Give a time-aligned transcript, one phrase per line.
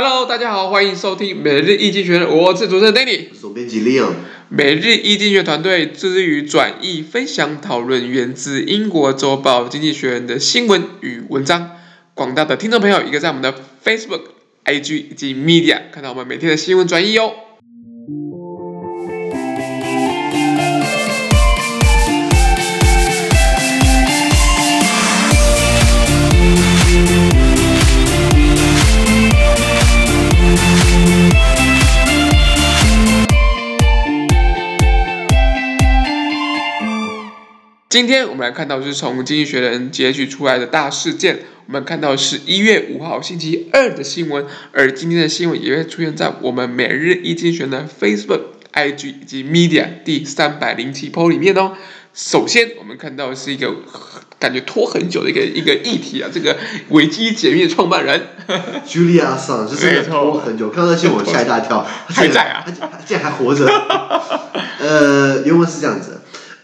[0.00, 4.12] Hello，大家好，欢迎收听每日易经济学人，我是主持人 Danny，总编辑 Leon。
[4.48, 11.72] 每日易经济学团队致力于转译、分享、讨论源自英国周报《经济学人》的新闻与文章。
[12.14, 13.52] 广大的听众朋友，一个在我们的
[13.84, 14.20] Facebook、
[14.66, 17.32] IG 以及 Media 看到我们每天的新闻转译哦。
[37.88, 41.38] 今天我们来看到，就是从《经济学人》截取出来的大事件。
[41.66, 48.40] 我们看到是一月五号星期二的新闻，而今天的新闻也会出现在我们每日一经济学的 Facebook、
[48.74, 51.72] IG 以及 Media 第三百零七 po 里面哦。
[52.12, 53.74] 首先，我们看到是一个
[54.38, 56.58] 感觉拖很久的一个一个议题啊，这个
[56.90, 58.20] 维基解密的创办人
[58.86, 62.66] Julian Assange 就是拖很久，看到那新闻我吓一大跳，还在啊，
[63.06, 63.66] 竟然还活着。
[64.78, 66.17] 呃，原文是这样子。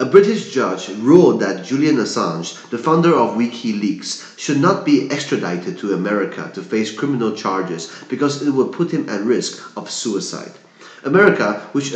[0.05, 5.79] A British judge ruled that Julian Assange, the founder of WikiLeaks, should not be extradited
[5.79, 10.59] to America to face criminal charges because it would put him at risk of suicide.
[11.05, 11.91] America, which,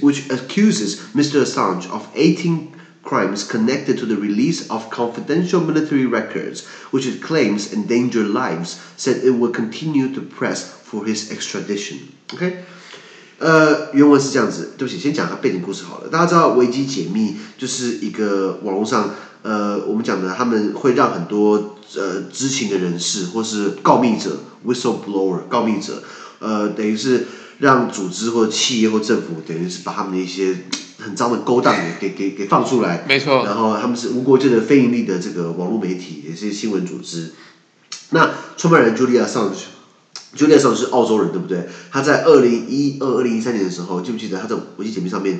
[0.00, 1.40] which accuses Mr.
[1.40, 6.60] Assange of 18 crimes connected to the release of confidential military records,
[6.90, 12.06] which it claims endanger lives, said it would continue to press for his extradition.
[12.34, 12.58] Okay?
[13.38, 16.08] 呃，原文是这样子，对不起，先讲个背景故事好了。
[16.08, 19.10] 大家知道维基解密就是一个网络上，
[19.42, 26.02] 呃，我们讲的他们会让很多呃知情的人士或是告密者 （whistleblower） 告密者，
[26.38, 27.26] 呃，等于是
[27.58, 30.56] 让组织或企业或政府，等于是把他们的一些
[30.98, 33.04] 很脏的勾当给给给给放出来。
[33.06, 33.44] 没错。
[33.44, 37.32] 然后他们是无国界的非盈利的这个网络媒体，也是新闻组织。
[38.10, 38.96] 那创办人
[40.36, 40.58] Julian Assange。
[40.58, 41.66] Julian Assange 是澳洲人，对不对？
[41.90, 45.38] 他在二零一二、二零一三年的时候，记不记得他在国际解密上面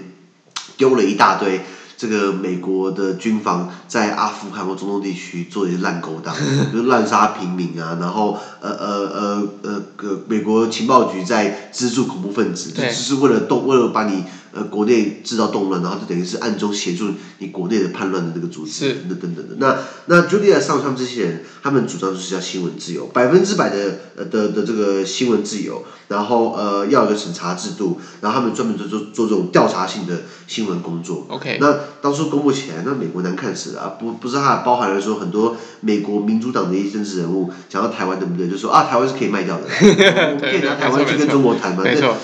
[0.76, 1.60] 丢了一大堆
[1.96, 6.34] 这个美国的军方在阿富汗或中东地区做一些烂勾当，
[6.72, 14.22] 就是滥杀平民啊，然后呃呃呃呃呃，美国情报局在资助恐怖分子，只是为了动，为了把你。
[14.56, 19.56] 呃，国内制造动乱，然后就等于是暗中协助你国内的叛乱的那个组织，等等等等的。
[19.58, 31.26] 那那 Assange 他们这些人，他们主张就是要新闻自由，百分之百的呃的的这个新闻自由，然后呃要有个审查制度，然后他们专门做做做这种调查性的新闻工作。
[31.28, 31.58] OK。
[31.60, 33.92] 那当初公布起来，那美国难看死了啊！
[34.00, 38.48] 不不是它包含了说很多美国民主党的一些政治人物讲到台湾对不对？
[38.48, 41.82] 就说啊，台湾是可以卖掉的， 我们可以拿台湾去跟中国谈嘛？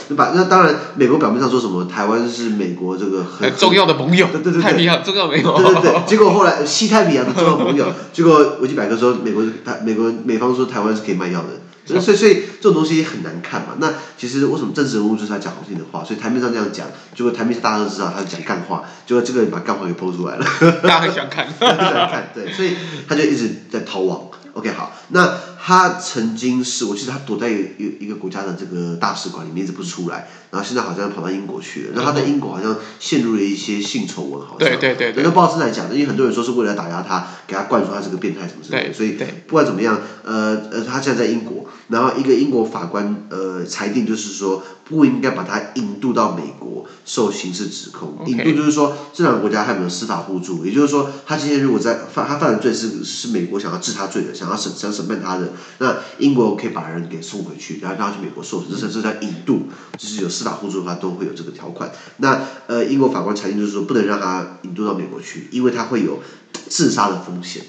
[0.08, 2.21] 那把那当然，美国表面上说什么台湾。
[2.28, 6.02] 是美国这个很重要的盟友，对对对，太平洋重要盟友，对对对。
[6.06, 11.48] 结果后来西太平洋的重要盟友，结果维基百科说美国台美国美方说台湾是可以卖药的，
[11.86, 13.74] 所以所以这种东西很难看嘛。
[13.78, 20.46] 那其实为什么政治人物就是他讲好听的话，所以台面上这样讲，结果台面上大家都知道他讲干话，结果这个人把干话给抛出来了，
[20.82, 22.76] 大家很想看，很想看，对，所以
[23.08, 24.28] 他就一直在逃亡。
[24.54, 31.92] OK，好，那他曾经是我记得他躲在一一个国家的这个大使馆里面一直不出来，然后现在好像跑到英国去了。
[31.94, 35.24] 然后他在英国好像陷入了一些性丑闻，好像对对对，对。
[35.24, 38.92] 那报纸在讲的，因为很多人说是为了打压他，给他灌输他是个变态什么之类的。
[38.92, 48.18] 所以不管怎么样，呃呃，他现在在英国，然后一个英国法官呃裁定就是说不应该把他引渡到美国受刑事指控。
[48.26, 54.34] 引渡就是说这两个国家还没有司法互助，也就是说他今天如果在犯他犯的罪是是美国想要治他罪的。
[54.34, 61.90] 想要审想审判他的，那英国可以把人给送回去，然后让他去美国受审，这是这叫引渡，就是有司法互助的话都会有这个条款。
[62.16, 66.20] 那呃，英国法官裁定就是说不能让他引渡到美国去，因为他会有
[66.68, 67.62] 自杀的风险，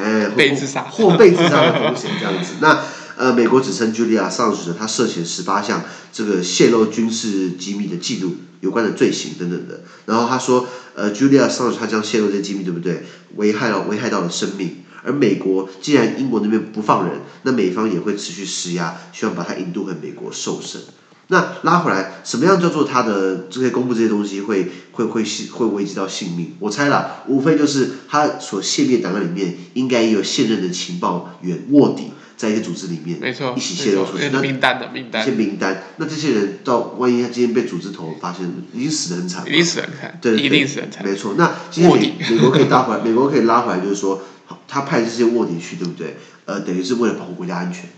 [0.00, 2.54] 哎，被自杀或被自杀的风险这样子。
[2.60, 2.80] 那
[3.16, 5.82] 呃，美国指称 Julian Assange 他涉嫌十八项
[6.12, 9.80] 这个泄露军事机密的记录有关的罪行等等的。
[10.06, 13.04] 然后他说，呃，Julian Assange 他将泄露这些机密，对不对？
[13.36, 14.78] 危害了危害到了生命。
[15.04, 20.80] 而美国既然英国那边不放人，那美方也会持续施压，希望把他引渡回美国受审。
[21.28, 26.52] 那拉回来，什么样叫做他的这些公布这些东西会会会会危及到性命？
[26.58, 34.28] 我猜啦，无非就是他所泄密档案里面应该也有现任的情报员卧底在一些组织里面，没错，一起泄露出去。
[34.32, 41.34] 那名单的名单，一些名单，那这些人到万一他今天被组织头发现，已经死得很惨，一定死得很惨，对，一定死得很惨，没错。
[41.38, 44.22] 那今天美美国可以拉回来，美国可以拉回来，就是说。
[44.68, 46.18] 他派这些卧底去，对不对？
[46.44, 47.88] 呃，等于是为了保护国家安全，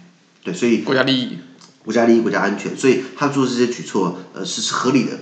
[0.45, 1.39] 对，所以国家利益，
[1.87, 5.13] 国家利益、国家安全，所以他做这些举措，呃，是是合理的。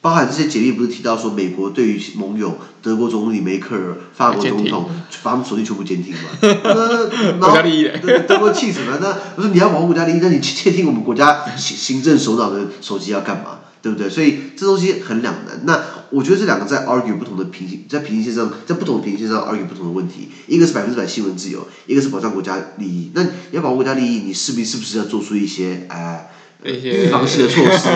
[0.00, 4.90] 包含这些解密不是提到说美国对于盟友德国总理梅克尔、法国总统
[5.22, 6.20] 把他们手机全部监听嘛？
[6.42, 7.90] 呃，国家利益，
[8.26, 8.98] 德国气死了。
[9.00, 13.60] 那我说你要保护国家利益，那你窃听我们国家行行政首脑的手机要干嘛？
[13.80, 14.08] 对不对？
[14.08, 15.60] 所以这东西很两难。
[15.64, 15.78] 那
[16.14, 20.28] 我觉得这两个在 argue 不同的平行，在平行线上，在不同的平行线上 argue 不同的问题。
[20.46, 23.10] 一个是百分之百新闻自由，一个是保障国家利益。
[23.14, 26.30] 那你要保护国家利益，你势必是不是要做出一些哎？
[26.66, 27.90] 预防性的措施，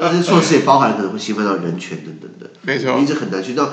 [0.00, 3.70] 那这些措施也包含可能会侵犯到人权等等的， 没错，一直很难去让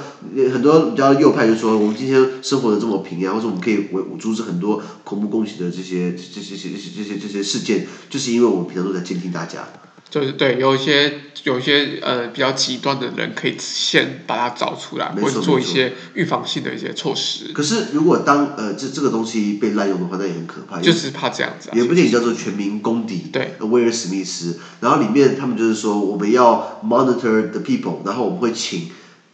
[0.54, 9.68] 很多比较右派就说，我们今天生活的这么平安，或者我们可以维阻止很多恐怖攻击的这些这些这些这些这些事件，就是因为我们平常都在监听大家。
[10.10, 11.14] 就是对，有一些
[11.44, 17.52] 有一些呃比较极端的人，可以先把它找出来，或者做一些预防性的一些措施。
[17.54, 20.80] 可是如果当呃这这个东西被滥用的话，那也很可怕。
[20.80, 21.74] 就是怕这样子、啊。
[21.76, 28.90] 有一部电影叫做《全民公敌》，对，威尔史密斯，然后里面他们就是说我们要 monitor the people，然后我们会请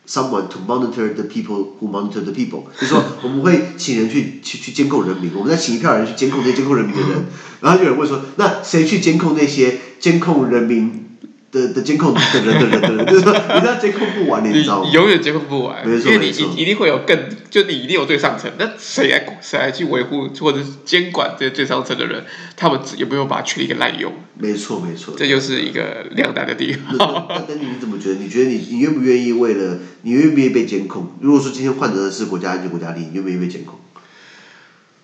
[0.07, 7.25] someone to monitor the people who monitor the people，就是说我们会请人去去去监控人民，我们再请一票人去监控那些监控人民的人，
[7.59, 9.77] 然后就有人问说，那谁去监控那些？
[10.01, 11.05] 监控人民
[11.51, 14.89] 的的监控的人的人的人，就是说你这样监控不完，你知道吗？
[14.91, 17.15] 永远监控不完，没错，因为你一一定会有更，
[17.49, 22.23] 就你一定有最上层，那谁来谁来去维护或者是监管这些最上层的人？
[22.57, 24.11] 他们有没有把权力给滥用？
[24.39, 26.97] 没错没错，这就是一个两难的地方。
[27.29, 28.15] 那那你怎么觉得？
[28.15, 31.11] 你觉得你你愿不愿意为了你愿不愿意被监控？
[31.19, 33.77] 如果说今天换得的是国家安全、国家利益，你愿不愿意被监控？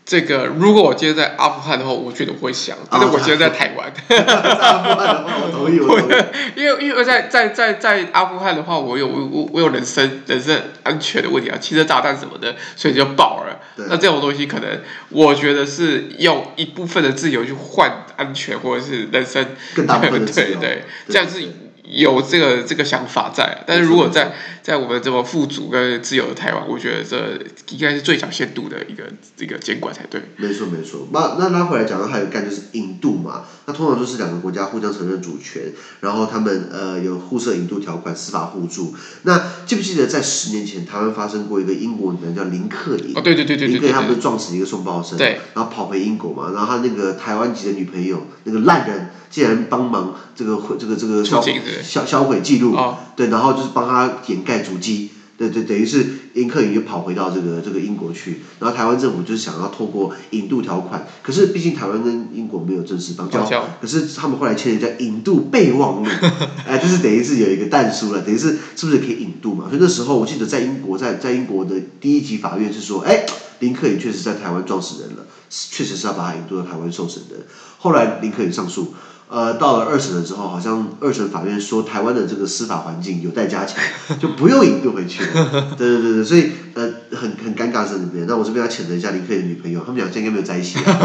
[0.07, 2.77] 这个如果我今天在阿富汗的话，我觉得我会想。
[2.89, 3.91] 但是我现在在台湾。
[4.07, 6.13] 在阿富汗的话，我同意，我同意。
[6.55, 13.59] 因为因为在在在在阿富汗的话，我有我我有人身人身安全的问题啊，汽车炸弹什么的，所以就爆了。
[13.89, 19.45] 那这种东西可能我觉得是用一部分的自由去换安全，或者是人身。
[19.75, 20.55] 更大部分的自由。
[20.57, 21.43] 对对，这样是。
[21.89, 24.33] 有这个这个想法在，但是如果在
[24.67, 29.05] 在我们这么富足跟自由的台湾，我觉得这应该是最小限度的一个
[29.39, 30.21] 一个监管才对。
[30.35, 35.71] 没错没错，那那拉回来讲到还有一个就是引渡嘛，那通常就是两个国家互相承认主权，
[36.01, 38.93] 然后他们呃有互设引渡条款，司法互助。
[39.21, 43.13] 那记不记得在十年前台湾发生过一个英国人叫林克颖？
[43.15, 49.11] 哦对对对对对，林克颖他不是撞死一个送报生，对，然后跑回英国嘛，然后他那个台湾籍的女朋友那个烂人。
[49.29, 51.43] 竟然帮忙这个毁这个这个销
[51.83, 63.43] 销销毁记录，哦、对，然后就是帮他掩盖足迹，对对，等于是林克颖就跑回到这个这个英国去，然后台湾政府就是想要透过引渡条款，可是毕竟台湾跟英国没有正式邦交，
[63.81, 66.09] 可是他们后来签了叫引渡备忘录，
[66.67, 69.65] 哎，就是等于是有一个但书了，等于是是不是可以引渡嘛？
[69.67, 73.25] 所以那时候我记得在英国在在英国的第一级法院是说，哎，
[73.59, 77.35] 林克颖确实在台湾撞死人了，确实是要把他引渡到台湾受审的，
[77.79, 78.93] 后来林克颖上诉。
[79.29, 83.83] 呃，到了二审的时候，好像二审法院说台湾的这个司法环境有待加强，
[84.19, 85.75] 就不用引渡回去了。
[85.77, 88.25] 对对对对，所以呃，很很尴尬在那边。
[88.25, 90.97] 那我这边要谴责一下林克的女朋友，他们俩现在应该没有在一起啊。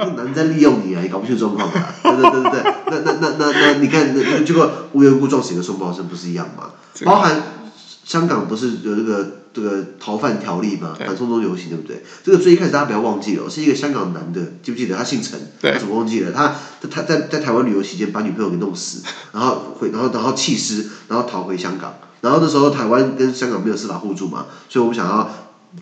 [0.00, 1.94] 那男人在利用你啊，你搞不清楚状况啊？
[2.02, 6.64] 对对对对对，那那那那那，你看那那结果无缘无故撞死一个送报生，不是一样吗？
[7.04, 7.42] 包含
[8.04, 9.41] 香港不是有这个。
[9.54, 12.02] 这个逃犯条例嘛，反送中游行对不对？
[12.22, 14.96] 这个最一开始大家不要忘记了，是一个香港男的，记不记得？
[14.96, 16.32] 他姓陈，他怎么忘记了？
[16.32, 16.54] 他
[16.90, 19.02] 他在在台湾旅游期间把女朋友给弄死，
[19.32, 21.94] 然后回然后然后弃尸，然后逃回香港。
[22.20, 25.28] 然后那时候台湾跟香港没有司法互助嘛，所以我们想要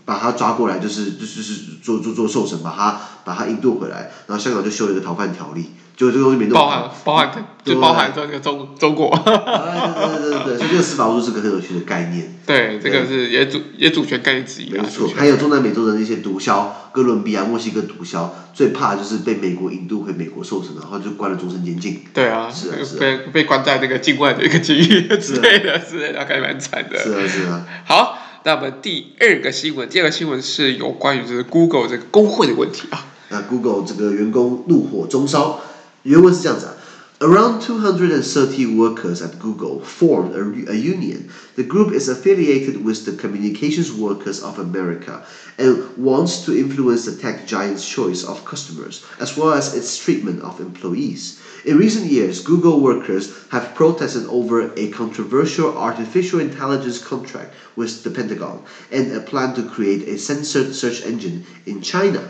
[0.05, 4.11] 把他抓过来，就是就是是做做做受审，把他把他引渡回来。
[4.27, 5.73] 然后香港就修了一个逃犯条例。
[5.97, 7.31] 就这个东西没弄，包含包含
[7.63, 9.11] 就包含这个中中国。
[9.23, 12.41] 对对对对，所以这个司法互助是个很有趣的概念。
[12.47, 14.71] 对，这个是也主也主权概念之一。
[14.71, 22.03] 没错，还有中南美洲的那些毒枭，哥伦比亚、墨西哥毒枭，最怕就是被美国引渡回美国受审，然后就关了终身监禁。
[22.15, 26.99] 对啊，是啊，被被关在那个境外的一个监狱之类的，是的，那还蛮惨的。
[26.99, 27.67] 是啊是啊。
[27.85, 33.06] 好，那我们第二个新闻，第二个新闻是有关于就是 Google 这个工会的问题啊。
[33.30, 35.62] 那 Google 这个员工怒火中烧。
[36.04, 36.74] 原文是这样子啊，
[37.20, 41.30] Around 230 workers at Google formed a, a union.
[41.56, 45.24] The group is affiliated with the Communications Workers of America
[45.58, 50.44] and wants to influence the tech giant's choice of customers, as well as its treatment
[50.44, 51.40] of employees.
[51.66, 58.10] In recent years, Google workers have protested over a controversial artificial intelligence contract with the
[58.10, 58.60] Pentagon
[58.92, 62.22] and a plan to create a censored search engine in China.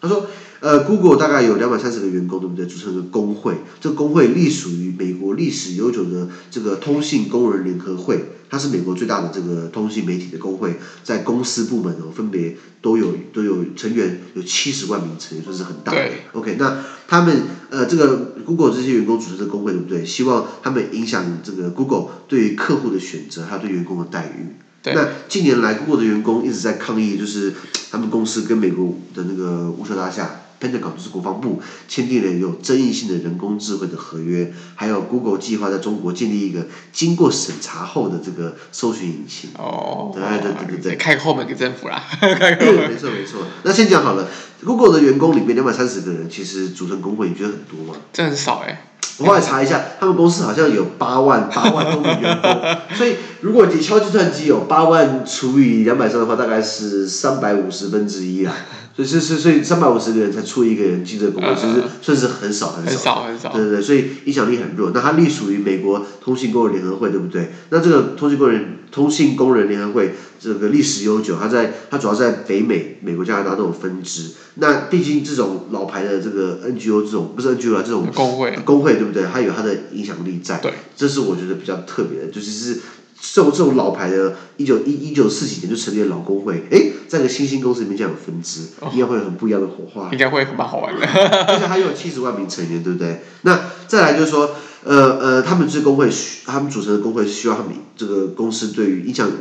[0.00, 0.24] 他说
[0.60, 2.64] 呃，Google 大概有两百三十个员工，对不对？
[2.66, 15.97] 组成一个工会，这个工会隶属于美国历史悠久的这个通信工人联合会， 它是美国最大的这个通信媒体的工会，在公司部门哦，分别都有都有成员，有七十万名成员，算是很大的。
[15.97, 16.11] 对。
[16.33, 17.35] OK，那他们
[17.71, 20.05] 呃，这个 Google 这些员工组织的工会，对不对？
[20.05, 24.55] 希望他们影响这个 Google 对于客户的选择，还有对员工的待遇。
[24.85, 27.55] 那近年来，Google 的员工一直在抗议，就是
[27.89, 30.29] 他们公司跟美国的那个无壳大厦。
[30.63, 39.49] Pentagon 就是国防部签订了有争议性的人工智慧的合约，还有 Google 计划在中国建立一个经过审查后的这个搜寻引擎。
[39.57, 42.01] 哦，对对对对对，开后门给政府 啦。
[42.21, 43.41] 对，没错没错。
[43.63, 44.29] 那先讲好了
[44.63, 47.99] ，Google 的员工里面两百三十个人，其实组成工会，你觉得很多吗？
[48.13, 48.85] 这很少哎。
[49.19, 52.51] 我后来查一下，他们公司好像有八万八万多名员工，
[52.97, 58.55] 所以如果你敲计算机有八万除以两百三的话，大概是三百五十分之一啊。
[58.95, 62.91] 所以是是，所以三百五十个人才出一个人进这个工会，其实算是很少很少。
[62.91, 63.49] 很少很少。
[63.51, 64.91] 对对对，所以影响力很弱。
[64.93, 67.49] 那它隶属于美国通信工人联合会，对不对？
[67.69, 74.29] 那这个通信工人通信工人联合会这个历史悠久，它在它主要在北美、美国、加拿大都有分支。
[74.55, 79.23] 那毕竟这种老牌的这个 NGO 这种不是 NGO 啊，这种工会工会对不对？
[79.23, 80.59] 它有它的影响力在。
[80.59, 80.71] 对。
[80.95, 82.79] 这是我觉得比较特别的，就是是。
[83.25, 90.11] 这种这种老牌的，一九一一九四几年就成立的老工会，哎，在个新兴公司里面这样有分支，哦、应该会有很不一样的火花。
[90.11, 91.07] 应该会蛮好玩的。
[91.47, 93.21] 而且还有七十万名成员，对不对？
[93.43, 94.51] 那再来就是说，
[94.83, 96.11] 呃呃，他们这工会，
[96.45, 99.31] 他们组成的工会是希望他们这个公司对于影响，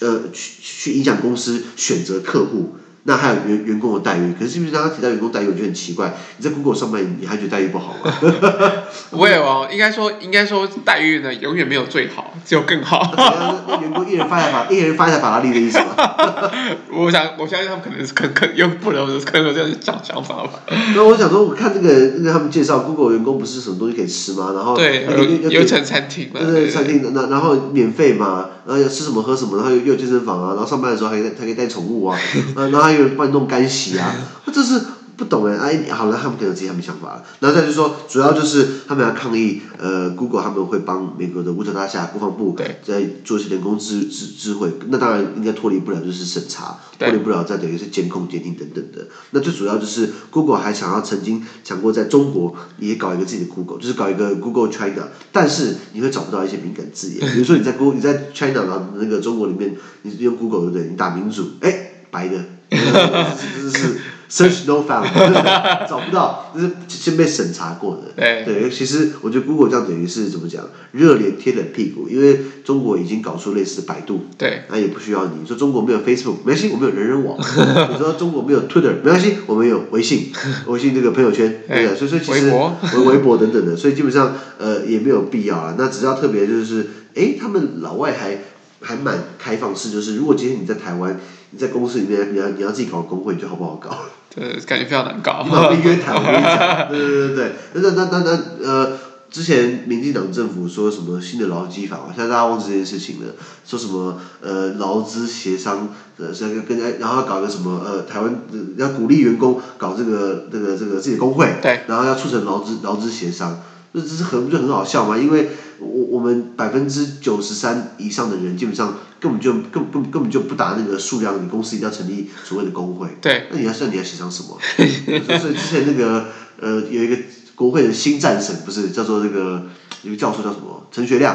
[0.00, 2.76] 呃，去去影响公司选择客户。
[3.08, 6.12] 那还有员员工的待遇，可是是不是刚刚提到员工待遇，我觉得很奇怪。
[6.38, 8.12] 你在 Google 上班，你还觉得待遇不好吗？
[9.10, 13.14] 不会哦，应该说应该说待遇呢，永远没有最好，只有更好。
[13.16, 16.50] 那员工一人发一台法， 一人发一台法拉利的意思吗？
[16.92, 20.50] 我想我相信他们可能是可可又不能可能有这样想想法吧。
[20.96, 24.52] 那我想说，我看这个那个他们介绍，Google 员工不是什么东西可以吃吗？
[24.54, 25.06] 然后对，
[25.42, 32.18] 有有层餐厅嘛，对餐厅，那然后免费嘛，然后要吃什么喝什么，然后又有健身房啊，然后上班的时候还可以还可以带宠物啊，
[32.56, 32.96] 然后还。
[32.96, 34.14] 有帮你弄干洗啊，
[34.52, 34.80] 这是
[35.16, 37.24] 不懂哎，哎，好了，他们可能自己他们想法了。
[37.40, 49.06] 然后再就是说，主要就是他们要抗议，呃，Google 他们会帮美国的无壳大厦、国防部在做一些人工智智智慧，那当然应该脱离不了就是审查，脱离不了再等于是监控、监听等等的。
[49.30, 60.88] 那最主要就是 Google 还想要曾经想过在中国也搞一个自己的 Google，就是搞一个 Google China，但是你会找不到一些敏感字眼， 比如说你在 Google 你在 China 然后那个中国里面，你用 Google 对不对？
[60.90, 62.44] 你打民主，哎，白的。
[62.68, 63.96] 是是是
[64.30, 65.06] ，search no found，
[65.88, 68.12] 找不到，就是先被审查过的。
[68.16, 75.40] 对，对，其实我觉得 Google 这样等于是怎么讲，热脸贴冷屁股，因为中国已经搞出类似的百度，对，那也不需要你。
[75.42, 77.38] 你说中国没有 Facebook，没关系，我们有人人网。
[77.92, 80.32] 你说中国没有 Twitter，没关系，我们有微信，
[80.66, 81.96] 微信这个朋友圈，对不对？
[81.96, 85.74] 所以说其实微博、微博等等的，所以基本上呃也没有必要啊。
[85.78, 88.38] 那只要特别就是，哎，他们老外还
[88.80, 91.18] 还蛮开放式，就是如果今天你在台湾。
[91.50, 93.96] 你在公司里面，你要你要自己搞工会，你觉得好不好搞？
[94.34, 95.46] 对，感觉非常难搞。
[95.72, 97.52] 你约谈，我跟你讲， 对对对对。
[97.74, 98.98] 那那那那那呃，
[99.30, 102.12] 之前民进党政府说什么新的劳基法嘛？
[102.14, 103.32] 现在大家忘记这件事情了。
[103.64, 105.88] 说什么呃劳资协商
[106.18, 108.34] 呃，是跟跟然后要搞个什么呃台湾
[108.76, 113.58] 要鼓励员工搞这个这个这个自己的工会，对，然后要促成劳资劳资协商，
[113.94, 115.16] 这这是很不就很好笑嘛？
[115.16, 115.48] 因为
[115.78, 118.98] 我我们百分之九十三以上的人基本上。
[119.18, 123.08] 根本就根本根本就不达那个数量，你公司一定要成立所谓的工会。
[123.22, 123.46] 对。
[123.50, 124.58] 那你要算你要协商什么？
[125.40, 126.26] 所以之前那个
[126.60, 127.16] 呃有一个
[127.54, 129.66] 国会的新战神，不是叫做那个
[130.02, 131.34] 有个教授叫什么陈学亮，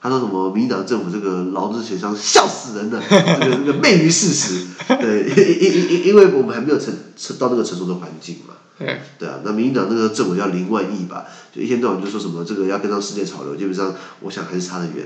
[0.00, 4.66] 他说什么民进党政府这个劳资协商笑死人了，这个这个昧于事实。
[4.88, 5.28] 对，
[5.60, 8.54] 因因因因为我们还没有成成到那个成熟的环境嘛。
[8.78, 15.04] 对，对啊，那民进党那个政府叫零万亿吧，就一天到晚就说什么这个要跟上世界潮流，基本上我想还是差得远。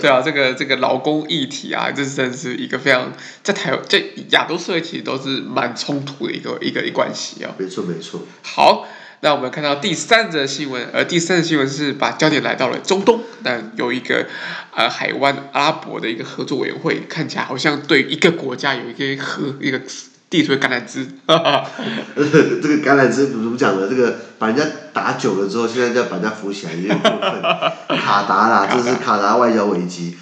[0.00, 3.12] 对啊，这个这个劳工议题啊，这真是一个非常
[3.44, 7.54] 在台在亚洲社会其实都是蛮冲突的一个一个一个关系啊。
[7.56, 8.20] 没错没错。
[8.42, 8.88] 好，
[9.20, 14.26] 那我们看到第三则新闻，而第三则新闻是把焦点来到了中东，那有一个
[14.74, 19.80] 呃海湾阿拉伯的一个合作委员会，看起来好像对一个国家有一个合一个。
[20.29, 21.69] 递出橄榄枝，哈哈，
[22.15, 23.87] 这个橄榄枝怎么讲呢？
[23.89, 27.99] 这个把人家打久了之后，现在就要把人家扶起来，有点过分。
[27.99, 30.15] 卡达啦，这是卡达外交危机。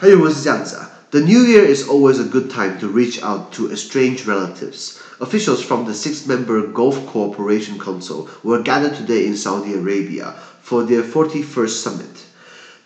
[0.00, 4.94] 它原文是这样子啊：The New Year is always a good time to reach out to estranged relatives.
[5.18, 10.32] Officials from the six-member Gulf Cooperation Council were gathered today in Saudi Arabia
[10.62, 12.24] for their 41st summit.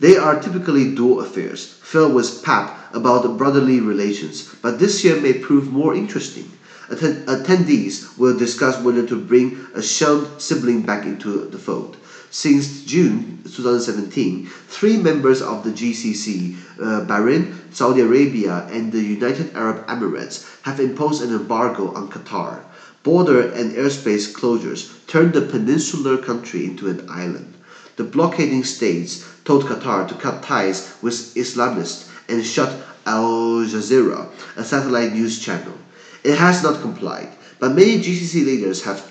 [0.00, 5.34] They are typically dual affairs, filled with pap about brotherly relations, but this year may
[5.34, 6.50] prove more interesting.
[6.89, 11.97] Atten- attendees will discuss whether to bring a shunned sibling back into the fold.
[12.31, 19.51] Since June 2017, three members of the GCC, uh, Bahrain, Saudi Arabia, and the United
[19.55, 22.63] Arab Emirates, have imposed an embargo on Qatar.
[23.03, 27.55] Border and airspace closures turned the peninsular country into an island.
[27.97, 34.63] The blockading states told Qatar to cut ties with Islamists and shut Al Jazeera, a
[34.63, 35.77] satellite news channel.
[36.22, 37.28] It has not complied,
[37.60, 39.02] but many GCC leaders have,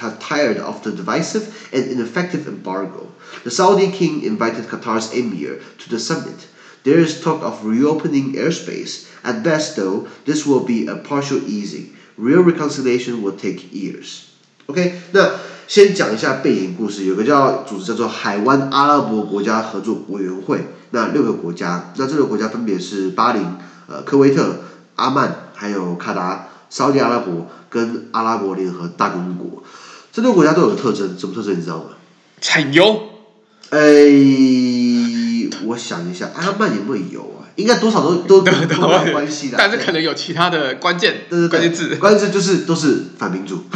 [0.00, 3.08] have tired of the divisive and ineffective embargo.
[3.44, 6.46] The Saudi king invited Qatar's emir to the summit.
[6.84, 9.08] There is talk of reopening airspace.
[9.24, 11.96] At best, though, this will be a partial easing.
[12.16, 14.24] Real reconciliation will take years.
[14.66, 15.32] OK，那
[15.66, 17.04] 先讲一下背景故事。
[17.04, 23.44] 有个叫组织叫做海湾阿拉伯国家合作委员会，那六个国家，那这个国家分别是巴林、
[23.86, 24.60] 呃科威特、
[24.96, 29.61] 阿曼，还有卡达、 沙乌地阿拉伯跟阿拉伯联合大公国。
[30.11, 31.91] 这六个国家都有个特征，什么特征你知道吗？
[32.41, 32.99] 产油。
[33.69, 35.02] 诶，
[35.65, 37.43] 我想一下，阿曼有没有油啊？
[37.55, 39.57] 应该多少都 都都有关系的。
[39.59, 41.95] 但是可能有其他的关键，对对对，关键字。
[41.97, 43.63] 关键字就是都是反民主，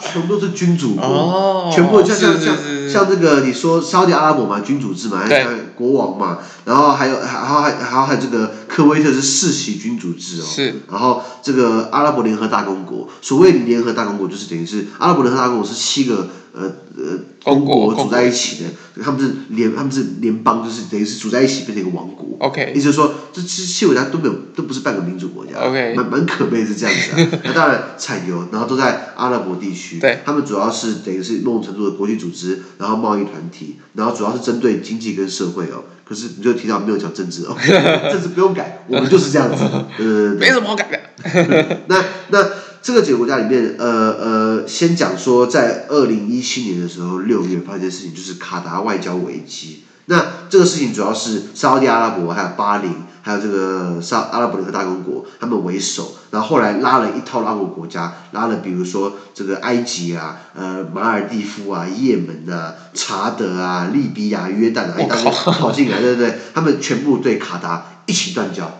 [0.00, 2.54] 全部都是君主国，哦、全部像像像
[2.90, 22.36] 像这个你说沙特阿拉伯嘛，君主制嘛，还有国王嘛，然后还有还还还还还有这个科威特是世袭君主制哦，是，然后这个阿拉伯联合大公国，所谓联合大公国就是等于是阿拉伯联合大公国是七个呃呃公国组在一起的，他们是联他们是联邦，就是等于是组在一起变成一个王国。
[22.38, 25.58] OK，意思是说这这七个国家都没有都不是半个民主国家。
[25.58, 27.40] OK，蛮蛮可悲是这样子的。
[27.44, 29.98] 那当然产油，然后都在阿拉伯地区。
[29.98, 35.84] 对，他们主要是等于是某种程度的国际组织，然后贸易团体，然后主要是针对经济跟社会哦。
[36.04, 37.56] 可是你就提到没有讲政治哦，
[38.12, 39.64] 政治不用改，我们就是这样子。
[39.98, 41.80] 呃，没什么好改的。
[41.88, 42.63] 那 那。
[42.84, 49.84] 这个几个国家里面，呃呃，先讲说，在二零一七年的时候，六月发生的事情，就是卡达外交危机。
[50.04, 68.70] 那这个事情主要是沙特阿拉伯、还有巴林、还有这个沙阿拉伯联合大公国他们为首，然后后来拉了一套拉国国家，拉了比如说这个埃及啊、呃马尔地夫啊、也门啊、查德啊、利比亚、约旦啊，一大堆跑进来，对对对，他们全部对卡达一起断交。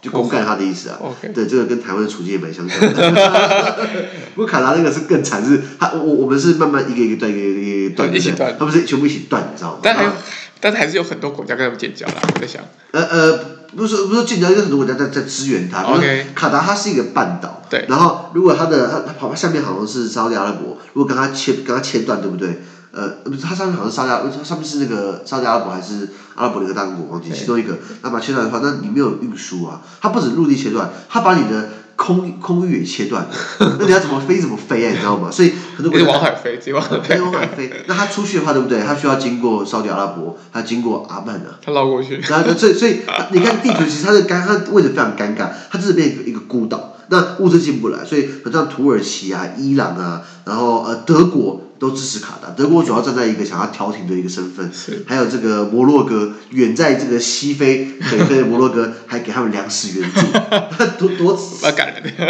[0.00, 1.32] 就公干他的意思啊，okay.
[1.32, 3.88] 对，这个跟台湾的处境也蛮相像的。
[4.34, 9.80] 不过卡达那个是更惨，是他我我们是慢慢一个一个断，一个一个断，一起断，他们是全部一起断，你知道吗？
[9.82, 10.12] 但还有，
[10.58, 12.62] 但是还是有很多国家跟他们建交了，我在想。
[12.92, 13.38] 呃呃，
[13.76, 15.82] 不是不是建交，因为很多国家在在支援他。
[15.82, 16.26] OK。
[16.34, 17.84] 卡达它是一个半岛，对。
[17.88, 22.62] 然后如果它的他他跑下面好像是沙乌地阿拉伯，如果跟他切跟他切断，对不对？
[22.92, 27.78] 呃，不是，它上面好像是沙加，它上面是那个沙特阿拉伯还是阿拉伯的一个大公国，忘记其中一个。
[28.02, 29.80] 那把它切断的话，那你没有运输啊。
[30.00, 33.28] 它不止陆地切断，它把你的空空域也切断。
[33.78, 35.30] 那你要怎么飞怎么飞啊，你知道吗？
[35.30, 36.12] 所以很多国家。
[36.12, 37.20] 往海飞，直接往海飞。
[37.20, 37.70] 往海飞。
[37.86, 38.80] 那它出去的话，对不对？
[38.82, 41.60] 它需要经过沙特阿拉伯，它经过阿曼啊。
[41.64, 42.18] 它绕过去。
[42.28, 51.62] 然后，所以所以你看地图，其实它的尴，它位置非常尴尬，它这边一个一个孤岛，那物资进不来，所以像土耳其啊、伊朗啊，然后呃德国。
[51.80, 54.70] 都支持卡达，德国主要站在一个想要调停的一个身份，
[55.06, 60.20] 还有这个摩洛哥，远在这个西非北非的摩洛哥， 还给他们粮食援助，
[61.00, 61.36] 多多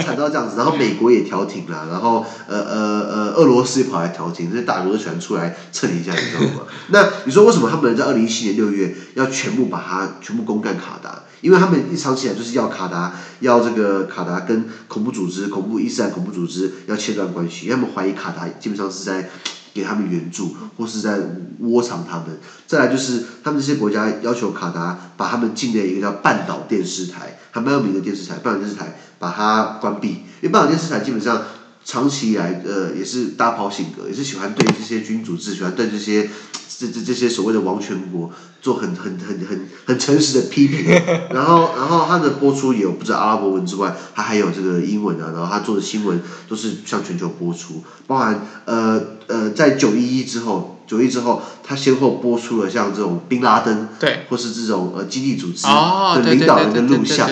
[0.02, 0.56] 惨到这样子。
[0.56, 6.62] 然后美国也调停了，然后呃呃呃，俄罗斯也跑来调停，这些大国都喜欢出来蹭一下，你知道吗？
[6.88, 11.24] 那你说为什么他们在二零一七年六月要全部把它全部攻干卡达？
[11.40, 19.30] 因为他们一长期以来就是要卡达，要这个卡达跟恐怖组织、恐怖伊斯兰恐怖组织要切断关系，因为他们怀疑卡达基本上是在
[19.72, 21.18] 给他们援助，或是在
[21.61, 22.38] 窝藏他们。
[22.66, 30.09] 再来就是他们这些国家要求卡达把他们境内一个叫半岛电视台，还蛮有名的电视台，半岛电视台把它关闭，
[30.40, 31.42] 因为半岛电视台基本上
[31.85, 36.29] 长期以来呃也是大炮性格，也是喜欢对这些君主制，喜欢对这些。
[36.79, 38.31] 这这这些所谓的王权国
[38.62, 40.87] 做很很很很很诚实的批评，
[41.31, 57.29] 然后然后他的播出也有不止阿拉伯文之外，他还有这个英文啊，然后他做的新闻都是向全球播出，包含呃呃在九一一之后，九一之后他先后播出了像这种宾拉登，对，或是这种呃基地组织的领导人的录像。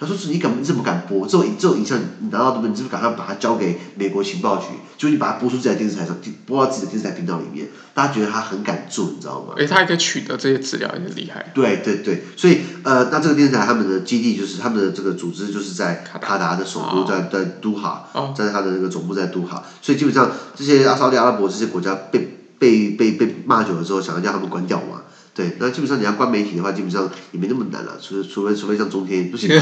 [0.00, 1.98] 他说：“是你敢，你怎么敢播这种这种影像？
[2.20, 4.66] 你拿到这边，你是不是赶快把它交给美国情报局？
[4.96, 11.50] 就你把它播出自己的电视台上，播到自己的电视台频道里面，大家觉得他很敢做，你知道吗？”哎，他还可以取得这些资料，也很厉害。
[11.52, 25.02] 对对对，所以呃，那这个电视台他们的基地就是他们的这个组织就是在卡达的首都在在都哈，在他的那个总部在都哈，所以基本上这些阿沙利阿拉伯这些国家被被被被骂久了之后，想要叫他们关掉嘛。
[25.34, 29.48] 对，那基本上你要关媒体的话，基本上也没那么难了，除除非除非像中天不行。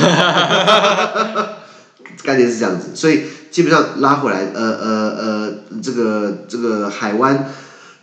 [2.24, 7.52] 概念是这样子，所以基本上拉回来，呃呃呃，这个这个海湾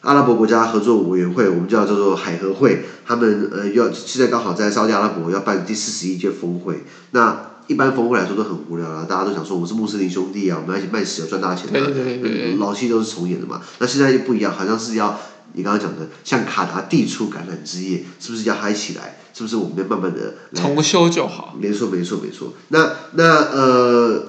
[0.01, 7.52] 阿拉伯国家合作委员会，我们叫叫做海合会，他们呃要现在刚好在沙特阿拉伯要办第四十一届峰会，那。
[7.67, 13.61] 一般峰会来说都很无聊啊，大家都想说我们是穆斯林兄弟啊，我们要一起卖石油赚大钱的，嗯，老戏都是重演的嘛。
[13.79, 15.19] 那现在就不一样，好像是要
[15.53, 19.19] 你刚刚讲的，像卡达递出橄榄枝叶，是不是要嗨起来？
[19.33, 21.55] 是不是我们要慢慢的重修就好？
[21.59, 22.53] 没错，没错，没错。
[22.67, 24.27] 那那呃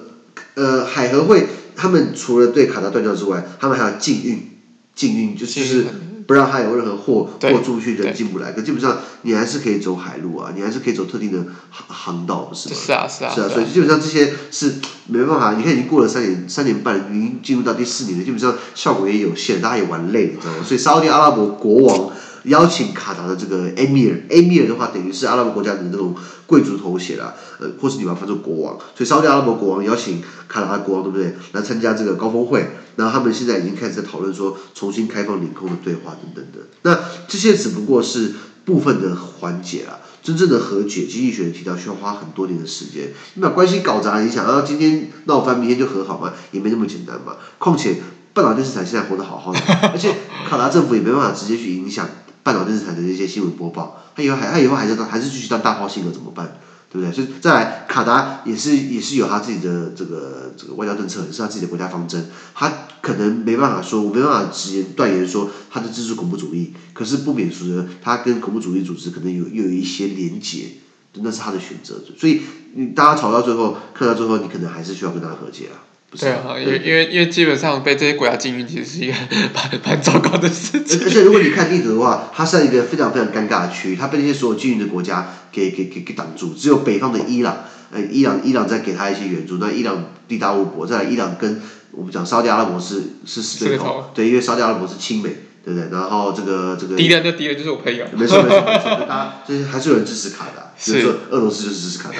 [0.54, 4.50] 呃，海合会他们除了对卡达断交之外，他们还要禁运，
[4.94, 5.84] 禁运就是。
[6.26, 8.52] 不让它有任何货货出去，人进不来。
[8.52, 11.38] 可基本上你还是可以走海路啊，你还是可以走特定的
[11.70, 12.74] 航航道，不是吗？
[12.74, 13.32] 是啊是啊。
[13.34, 14.74] 是啊，所以基本上这些是
[15.06, 15.54] 没办法。
[15.54, 20.64] 你看已经过了三年三年半，已经进入到第四年了，基本上效果也有限，大家也玩累了，你知道吗？
[20.64, 22.10] 所以沙特阿拉伯国王
[22.44, 26.14] 邀请卡达的这个 Emir，Emir 的话等于是阿拉伯国家的那种
[26.46, 28.78] 贵族头衔啦，呃，或是你把它翻作国王。
[28.94, 31.34] 所以沙特阿拉伯国王邀请卡达的国王，对不对？
[31.52, 32.70] 来参加这个高峰会。
[32.96, 38.32] 然后他们现在已经开始在讨论说重新开放领空的对话等等的，那这些只不过是
[38.64, 43.12] 部分的环节啦，真正的和解，经济学人提到需要花很多年的时间。
[43.34, 46.32] 你把关系搞砸，你想要今天闹翻，明天就和好吗？
[46.52, 47.34] 也没那么简单嘛。
[47.58, 47.96] 况且
[48.32, 49.58] 半岛电视台现在活得好好的，
[49.92, 50.14] 而且
[50.48, 52.08] 卡达政府也没办法直接去影响
[52.44, 56.58] 半岛电视台的这些新闻播报，他以后还他以后还是当还是继续当大炮新闻怎么办？
[56.92, 57.12] 对不对？
[57.12, 62.28] 所以再来，卡达也是也是有他自己的这个这个外交政策，也是他自己的国家方针。
[62.54, 70.66] 他可能没办法说，我没办法直言断言说他的支持恐怖主义，可是不免俗的，他跟恐怖主义组织可能有又有一些连结，
[71.14, 72.00] 那是他的选择。
[72.16, 72.42] 所以
[72.74, 75.82] 你大家吵到最后，看到最后，你可能还是需要跟他和解啊。
[76.18, 79.14] 对啊，因为因为因为基本上被这些国家禁运，其实是一个
[79.54, 81.00] 蛮蛮糟糕的事情。
[81.04, 95.30] 而且如果你看地图的话，它是一个非常非常尴尬的区域，它被那些所有禁运的国家给给给给挡住，只有北方的伊朗，呃，伊朗伊朗在给他一些援助，那伊朗地大物博，再来伊朗跟我们讲沙特阿拉伯是是死对头，对，因为沙特阿拉伯是亲美。
[95.64, 95.88] 对不对？
[95.90, 98.04] 然后这个这个敌人的敌人就是我朋友。
[98.12, 102.18] 没错没错没事， 大家就是还是有人支持卡达，比如说俄罗斯就是支持卡达，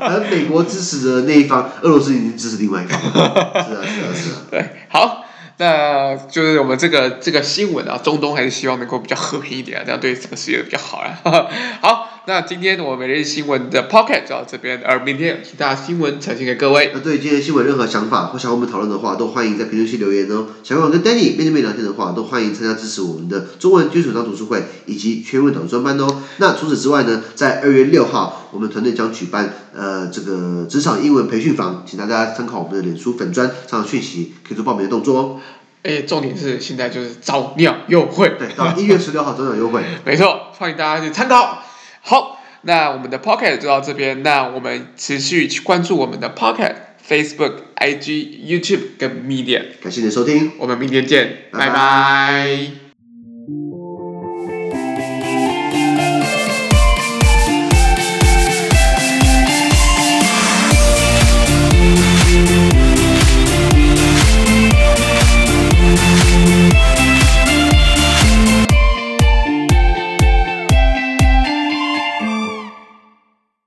[0.00, 3.00] 而美国支持的那一方，俄罗斯已经支持另外一方。
[3.00, 4.36] 是啊是啊是啊。
[4.50, 5.24] 对，好，
[5.58, 11.18] 那就是我们这个这个新闻啊，中东还是希望能够比较和平一点啊，这样对整个世界比较好啊。
[11.82, 12.11] 好。
[12.24, 16.92] 那今天我每日新闻的 Pocket 就到这边，而明天有其他新闻呈现给各位。
[16.94, 20.46] 那对今天新闻任何想法或想和我们讨论的话，都欢迎在评论区留言哦。
[20.62, 26.22] 想要跟 Danny 面对面聊天的话，都欢迎参加支持我们的中文基础章读书会以及全文导专班哦。
[26.36, 35.40] 那除此之外呢，在二月六号，我们团队将举办呃这个职场英文培训坊，请大家参考我们的脸书粉砖上的讯息，可以做报名的动作哦。
[35.82, 41.61] 哎，重点是现在就是早鸟优惠，对，到一月十六号早鸟优惠， 没错，欢迎大家去参考。
[42.04, 46.74] 好，那我们的 Pocket 就到这边，那我们持续去关注我们的 Pocket、
[47.08, 48.10] Facebook、IG、
[48.44, 49.62] YouTube 跟 Media。
[49.80, 51.66] 感谢你的收听，我们明天见，拜拜。
[51.66, 52.81] 拜拜。